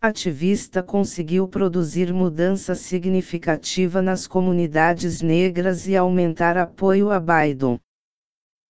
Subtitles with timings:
[0.02, 7.78] ativista conseguiu produzir mudança significativa nas comunidades negras e aumentar apoio a Biden.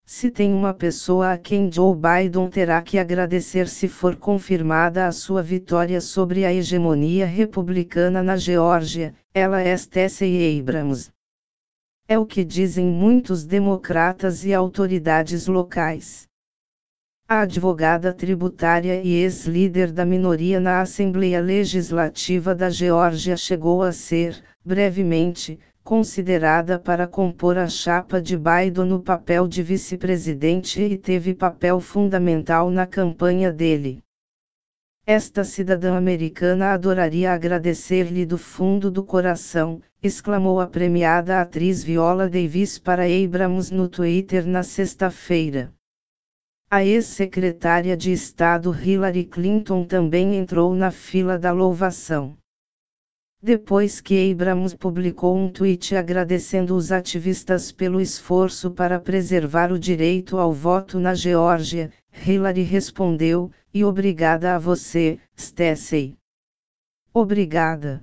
[0.05, 5.13] Se tem uma pessoa a quem Joe Biden terá que agradecer se for confirmada a
[5.13, 11.11] sua vitória sobre a hegemonia republicana na Geórgia, ela é Stacey Abrams.
[12.07, 16.29] É o que dizem muitos democratas e autoridades locais.
[17.35, 24.45] A advogada tributária e ex-líder da minoria na Assembleia Legislativa da Geórgia chegou a ser,
[24.63, 31.81] brevemente, considerada para compor a chapa de Biden no papel de vice-presidente e teve papel
[31.81, 34.03] fundamental na campanha dele.
[35.07, 42.79] Esta cidadã americana adoraria agradecer-lhe do fundo do coração, exclamou a premiada atriz Viola Davis
[42.79, 45.73] para Abrams no Twitter na sexta-feira.
[46.75, 52.35] A ex-secretária de Estado Hillary Clinton também entrou na fila da louvação.
[53.43, 60.39] Depois que Abrams publicou um tweet agradecendo os ativistas pelo esforço para preservar o direito
[60.39, 61.93] ao voto na Geórgia,
[62.27, 66.17] Hillary respondeu: E obrigada a você, Stacey.
[67.13, 68.03] Obrigada.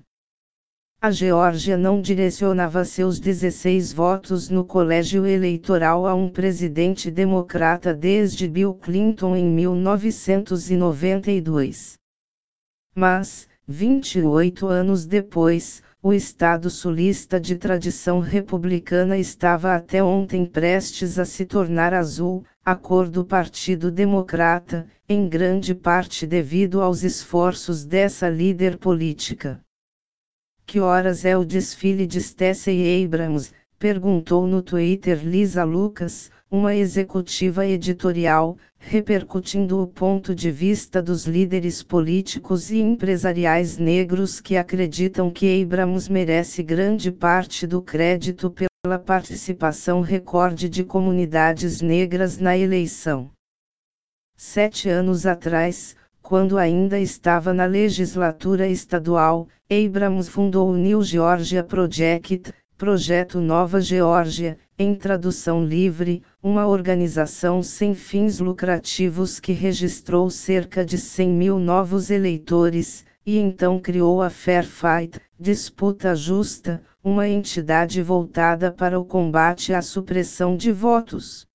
[1.01, 8.49] A Geórgia não direcionava seus 16 votos no colégio eleitoral a um presidente democrata desde
[8.49, 11.93] Bill Clinton em 1992.
[12.93, 21.23] Mas, 28 anos depois, o estado sulista de tradição republicana estava até ontem prestes a
[21.23, 28.27] se tornar azul, a cor do Partido Democrata, em grande parte devido aos esforços dessa
[28.27, 29.61] líder política.
[30.69, 33.51] Que horas é o desfile de Stacey Abrams?
[33.79, 41.81] perguntou no Twitter Lisa Lucas, uma executiva editorial, repercutindo o ponto de vista dos líderes
[41.81, 50.01] políticos e empresariais negros que acreditam que Abrams merece grande parte do crédito pela participação
[50.01, 53.31] recorde de comunidades negras na eleição.
[54.37, 62.53] Sete anos atrás, quando ainda estava na legislatura estadual, Abrams fundou o New Georgia Project,
[62.77, 70.97] Projeto Nova Geórgia, em tradução livre, uma organização sem fins lucrativos que registrou cerca de
[70.97, 78.71] 100 mil novos eleitores, e então criou a Fair Fight, Disputa Justa, uma entidade voltada
[78.71, 81.48] para o combate à supressão de votos.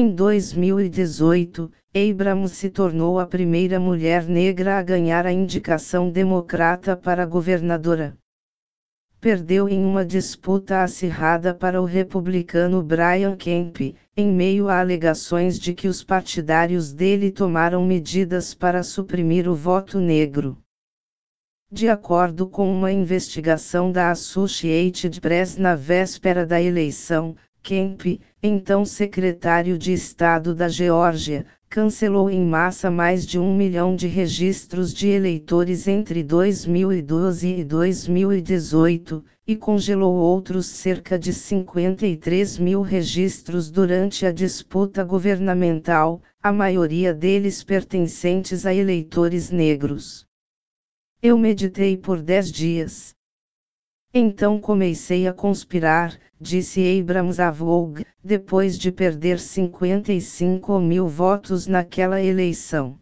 [0.00, 7.26] Em 2018, Abrams se tornou a primeira mulher negra a ganhar a indicação democrata para
[7.26, 8.16] governadora.
[9.20, 15.74] Perdeu em uma disputa acirrada para o republicano Brian Kemp, em meio a alegações de
[15.74, 20.56] que os partidários dele tomaram medidas para suprimir o voto negro.
[21.72, 27.34] De acordo com uma investigação da Associated Press na véspera da eleição,
[27.68, 34.06] Kemp, então secretário de Estado da Geórgia, cancelou em massa mais de um milhão de
[34.06, 43.70] registros de eleitores entre 2012 e 2018, e congelou outros cerca de 53 mil registros
[43.70, 50.24] durante a disputa governamental, a maioria deles pertencentes a eleitores negros.
[51.20, 53.17] Eu meditei por dez dias.
[54.14, 62.18] Então comecei a conspirar, disse Abrams a Vogue, depois de perder 55 mil votos naquela
[62.18, 62.98] eleição.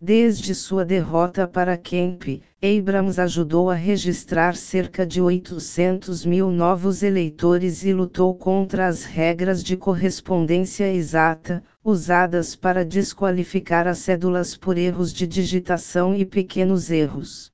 [0.00, 7.84] Desde sua derrota para Kemp, Abrams ajudou a registrar cerca de 800 mil novos eleitores
[7.84, 15.12] e lutou contra as regras de correspondência exata, usadas para desqualificar as cédulas por erros
[15.12, 17.52] de digitação e pequenos erros.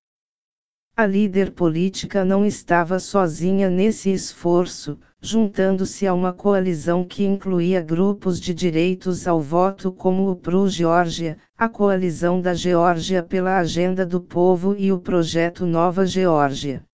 [0.97, 8.41] A líder política não estava sozinha nesse esforço, juntando-se a uma coalizão que incluía grupos
[8.41, 14.21] de direitos ao voto como o Pro Geórgia, a Coalizão da Geórgia pela Agenda do
[14.21, 16.85] Povo e o Projeto Nova Geórgia.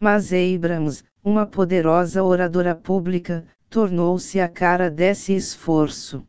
[0.00, 6.24] Mas Abrams, uma poderosa oradora pública, tornou-se a cara desse esforço.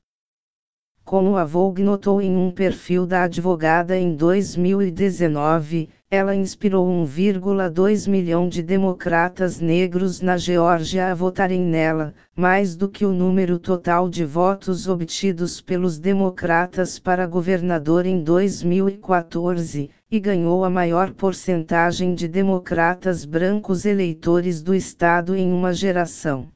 [1.06, 8.48] Como a Vogue notou em um perfil da advogada em 2019, ela inspirou 1,2 milhão
[8.48, 14.24] de democratas negros na Geórgia a votarem nela, mais do que o número total de
[14.24, 23.26] votos obtidos pelos democratas para governador em 2014, e ganhou a maior porcentagem de democratas
[23.26, 26.48] brancos eleitores do estado em uma geração.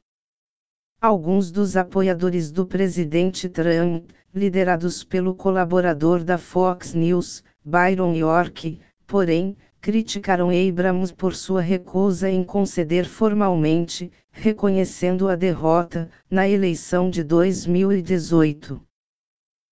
[1.02, 8.78] Alguns dos apoiadores do presidente Trump, liderados pelo colaborador da Fox News, Byron York,
[9.08, 17.24] porém, criticaram Abrams por sua recusa em conceder formalmente, reconhecendo a derrota, na eleição de
[17.24, 18.80] 2018.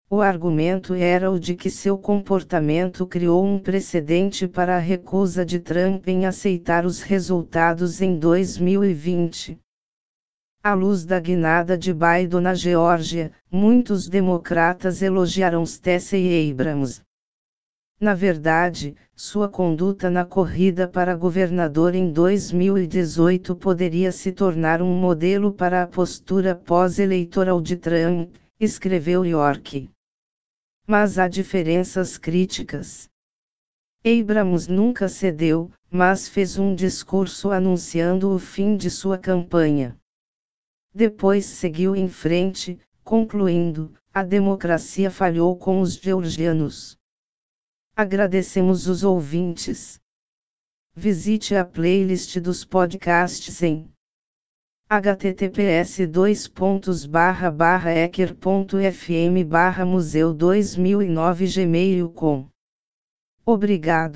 [0.09, 5.61] O argumento era o de que seu comportamento criou um precedente para a recusa de
[5.61, 9.59] Trump em aceitar os resultados em 2020.
[10.63, 17.06] À luz da guinada de Biden na Geórgia, muitos democratas elogiaram Stacey Abrams.
[17.99, 25.51] Na verdade, sua conduta na corrida para governador em 2018 poderia se tornar um modelo
[25.51, 29.89] para a postura pós-eleitoral de Trump, escreveu York.
[30.87, 33.09] Mas há diferenças críticas.
[34.05, 39.97] Abrams nunca cedeu, mas fez um discurso anunciando o fim de sua campanha.
[40.95, 46.99] Depois seguiu em frente, concluindo: a democracia falhou com os georgianos.
[47.99, 49.99] Agradecemos os ouvintes.
[50.95, 53.91] Visite a playlist dos podcasts em
[54.91, 56.01] https
[58.05, 59.45] ecker.fm
[59.87, 62.49] museu 2009 gmail.com.
[63.47, 64.13] Obrigado.